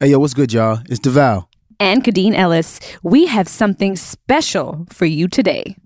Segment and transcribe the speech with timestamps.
[0.00, 0.80] Hey, yo, what's good, y'all?
[0.88, 1.46] It's Devale.
[1.78, 2.80] And Khadeen Ellis.
[3.04, 5.76] We have something special for you today.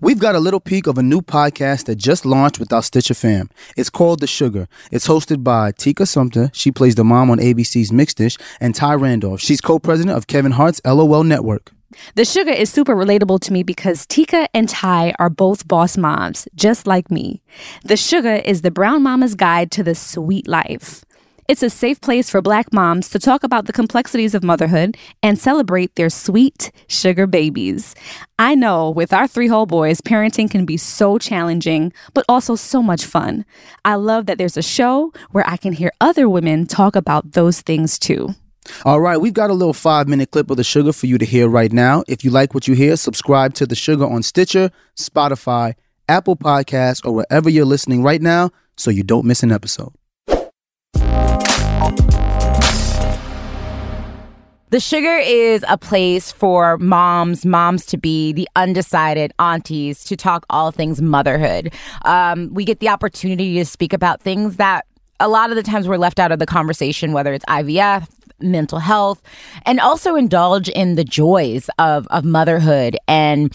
[0.00, 3.12] We've got a little peek of a new podcast that just launched with our Stitcher
[3.12, 3.50] fam.
[3.76, 4.66] It's called The Sugar.
[4.90, 6.50] It's hosted by Tika Sumpter.
[6.54, 9.42] She plays the mom on ABC's Mixed-ish, and Thai Randolph.
[9.42, 11.70] She's co-president of Kevin Hart's LOL Network.
[12.14, 16.48] The Sugar is super relatable to me because Tika and Thai are both boss moms,
[16.54, 17.42] just like me.
[17.84, 21.04] The Sugar is the brown mama's guide to the sweet life.
[21.50, 25.36] It's a safe place for black moms to talk about the complexities of motherhood and
[25.36, 27.96] celebrate their sweet sugar babies.
[28.38, 32.80] I know with our three whole boys, parenting can be so challenging, but also so
[32.80, 33.44] much fun.
[33.84, 37.62] I love that there's a show where I can hear other women talk about those
[37.62, 38.28] things too.
[38.84, 41.24] All right, we've got a little five minute clip of The Sugar for you to
[41.24, 42.04] hear right now.
[42.06, 45.74] If you like what you hear, subscribe to The Sugar on Stitcher, Spotify,
[46.08, 49.92] Apple Podcasts, or wherever you're listening right now so you don't miss an episode.
[54.70, 60.46] The Sugar is a place for moms, moms to be, the undecided aunties to talk
[60.48, 61.74] all things motherhood.
[62.04, 64.86] Um, we get the opportunity to speak about things that
[65.18, 68.78] a lot of the times we're left out of the conversation, whether it's IVF, mental
[68.78, 69.20] health,
[69.66, 73.52] and also indulge in the joys of, of motherhood and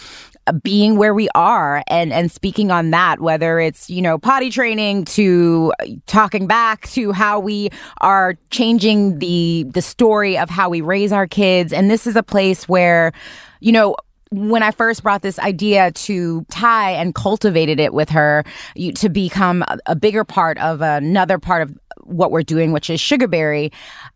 [0.62, 5.04] being where we are and and speaking on that whether it's you know potty training
[5.06, 5.74] to
[6.06, 7.70] talking back to how we
[8.02, 11.74] are changing the the story of how we raise our kids.
[11.74, 13.12] And this is a place where
[13.60, 13.96] you know
[14.32, 18.44] when I first brought this idea to Thai and cultivated it with her
[18.76, 22.90] you, to become a, a bigger part of another part of what we're doing, which
[22.90, 23.72] is Sugaberry,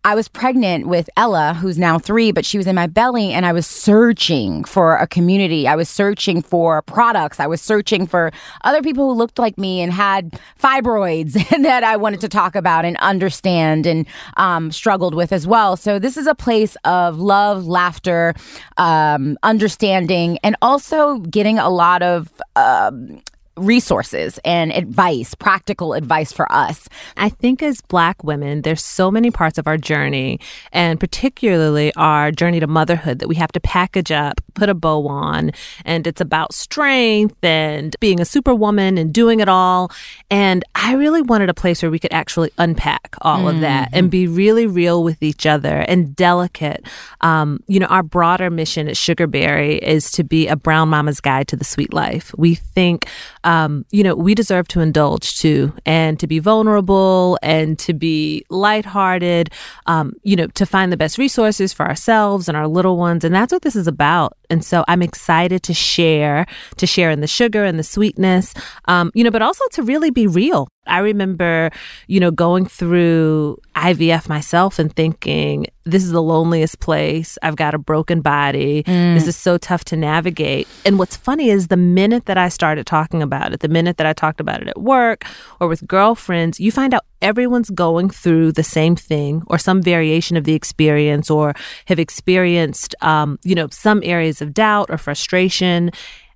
[0.06, 3.46] I was pregnant with Ella, who's now three, but she was in my belly, and
[3.46, 5.68] I was searching for a community.
[5.68, 7.40] I was searching for products.
[7.40, 8.32] I was searching for
[8.64, 12.86] other people who looked like me and had fibroids that I wanted to talk about
[12.86, 15.76] and understand and um, struggled with as well.
[15.76, 18.34] So this is a place of love, laughter,
[18.78, 22.32] um, understanding, and also getting a lot of.
[22.56, 23.22] Um,
[23.60, 26.88] resources and advice, practical advice for us.
[27.18, 30.40] I think as Black women, there's so many parts of our journey,
[30.72, 35.08] and particularly our journey to motherhood, that we have to package up, put a bow
[35.08, 35.52] on,
[35.86, 39.92] and it's about strength and being a superwoman and doing it all.
[40.32, 43.48] And I really wanted a place where we could actually unpack all mm-hmm.
[43.48, 46.86] of that and be really real with each other and delicate.
[47.22, 51.48] Um, you know, our broader mission at Sugaberry is to be a brown mama's guide
[51.50, 52.34] to the sweet life.
[52.38, 53.08] We think
[53.44, 53.49] um,
[53.92, 59.50] you know, we deserve to indulge too and to be vulnerable and to be lighthearted,
[59.88, 63.24] um, you know, to find the best resources for ourselves and our little ones.
[63.24, 64.38] And that's what this is about.
[64.50, 66.46] And so I'm excited to share,
[66.78, 68.54] to share in the sugar and the sweetness,
[68.86, 70.68] um, you know, but also to really be real.
[70.90, 71.72] I remember,
[72.08, 77.38] you know, going through IVF myself and thinking, this is the loneliest place.
[77.42, 78.84] I've got a broken body.
[78.84, 79.16] Mm.
[79.16, 80.68] This is so tough to navigate.
[80.86, 84.06] And what's funny is the minute that I started talking about it, the minute that
[84.06, 85.24] I talked about it at work
[85.60, 90.38] or with girlfriends, you find out everyone's going through the same thing or some variation
[90.38, 91.54] of the experience or
[91.86, 95.92] have experienced, um, you know, some areas of doubt or frustration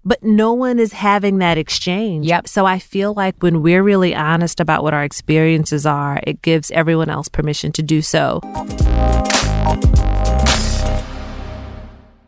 [0.06, 2.26] but no one is having that exchange.
[2.26, 2.48] Yep.
[2.48, 6.72] So I feel like when we're really honest about what our experiences are, it gives
[6.72, 8.42] everyone else permission to do so.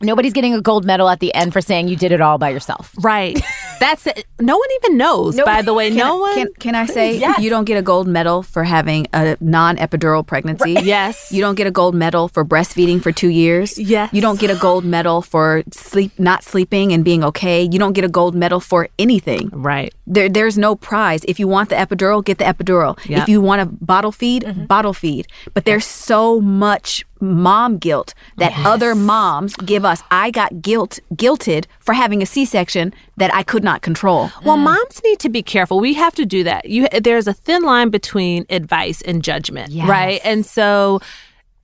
[0.02, 2.50] Nobody's getting a gold medal at the end for saying you did it all by
[2.50, 2.94] yourself.
[3.00, 3.42] Right.
[3.80, 4.26] That's it.
[4.40, 5.90] No one even knows, no, by the way.
[5.90, 6.34] No I, one.
[6.34, 7.40] Can, can I say yes.
[7.40, 10.76] you don't get a gold medal for having a non epidural pregnancy?
[10.76, 10.86] Right.
[10.86, 11.32] Yes.
[11.32, 13.78] You don't get a gold medal for breastfeeding for two years?
[13.78, 14.14] Yes.
[14.14, 17.64] You don't get a gold medal for sleep, not sleeping and being okay.
[17.64, 19.50] You don't get a gold medal for anything.
[19.52, 19.94] Right.
[20.08, 21.24] There, there's no prize.
[21.26, 22.98] If you want the epidural, get the epidural.
[23.06, 23.24] Yep.
[23.24, 24.66] If you want to bottle feed, mm-hmm.
[24.66, 25.28] bottle feed.
[25.54, 28.66] But there's so much mom guilt that yes.
[28.66, 30.02] other moms give us.
[30.12, 34.32] I got guilt guilted for having a C-section that I could not control.
[34.44, 34.64] Well, mm.
[34.64, 35.80] moms need to be careful.
[35.80, 36.70] We have to do that.
[36.70, 39.88] You there's a thin line between advice and judgment, yes.
[39.88, 40.22] right?
[40.24, 41.00] And so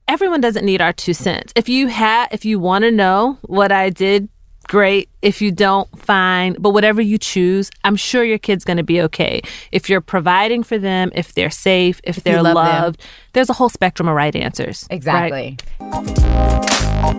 [0.07, 1.53] everyone doesn't need our two cents.
[1.55, 4.29] If you have if you want to know what I did
[4.71, 5.09] great.
[5.21, 9.01] If you don't, find But whatever you choose, I'm sure your kid's going to be
[9.01, 9.41] okay.
[9.73, 13.07] If you're providing for them, if they're safe, if, if they're love loved, them.
[13.33, 14.87] there's a whole spectrum of right answers.
[14.89, 15.57] Exactly.
[15.81, 17.11] Right?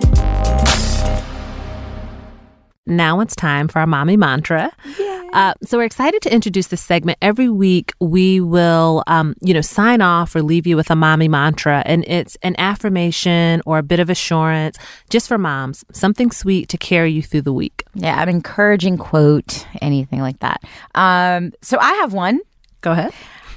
[2.87, 4.71] Now it's time for our mommy mantra.
[5.33, 7.17] Uh, so we're excited to introduce this segment.
[7.21, 11.27] Every week we will, um, you know, sign off or leave you with a mommy
[11.27, 14.77] mantra, and it's an affirmation or a bit of assurance
[15.09, 17.83] just for moms, something sweet to carry you through the week.
[17.95, 20.63] Yeah, an encouraging quote, anything like that.
[20.95, 22.39] Um, so I have one.
[22.81, 23.11] Go ahead.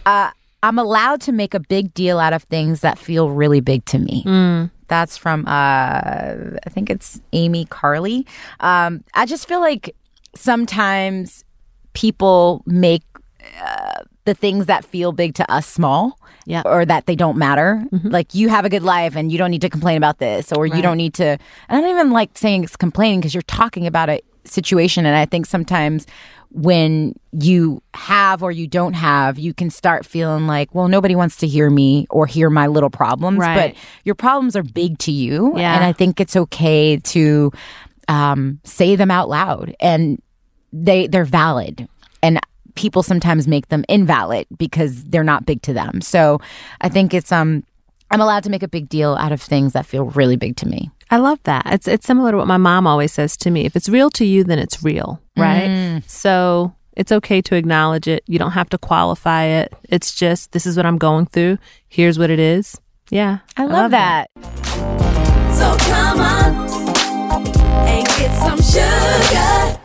[0.06, 0.31] Uh,
[0.62, 3.99] I'm allowed to make a big deal out of things that feel really big to
[3.99, 4.25] me.
[4.26, 8.26] Mm, That's from uh, I think it's Amy Carley.
[8.61, 9.94] Um, I just feel like
[10.34, 11.44] sometimes
[11.97, 13.03] people make
[13.61, 16.19] uh, the things that feel big to us small.
[16.49, 16.63] Yeah.
[16.65, 17.83] Or that they don't matter.
[18.05, 20.65] Like you have a good life and you don't need to complain about this, or
[20.65, 21.37] you don't need to.
[21.69, 25.07] I don't even like saying it's complaining because you're talking about a situation.
[25.07, 26.07] And I think sometimes
[26.51, 31.37] when you have or you don't have, you can start feeling like, well, nobody wants
[31.39, 33.39] to hear me or hear my little problems.
[33.39, 33.75] Right.
[33.75, 35.53] But your problems are big to you.
[35.57, 35.75] Yeah.
[35.75, 37.51] And I think it's okay to
[38.07, 40.23] um, say them out loud and
[40.84, 41.88] they they're valid.
[42.23, 42.40] And
[42.75, 46.00] people sometimes make them invalid because they're not big to them.
[46.00, 46.40] So
[46.81, 47.64] I think it's um
[48.11, 50.69] I'm allowed to make a big deal out of things that feel really big to
[50.69, 50.90] me.
[51.11, 51.67] I love that.
[51.67, 53.64] It's it's similar to what my mom always says to me.
[53.64, 56.02] If it's real to you, then it's real, right?
[56.06, 58.25] So it's okay to acknowledge it.
[58.26, 59.73] You don't have to qualify it.
[59.88, 61.58] It's just this is what I'm going through.
[61.88, 62.81] Here's what it is.
[63.11, 64.31] Yeah, I love, that.
[65.55, 67.46] So come on
[67.87, 69.81] and get some sugar.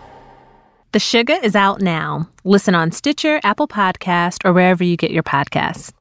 [0.94, 2.28] The Sugar is out now.
[2.44, 5.94] Listen on Stitcher, Apple Podcast, or wherever you get your podcasts.